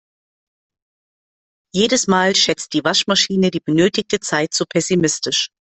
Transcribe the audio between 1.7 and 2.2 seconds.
Jedes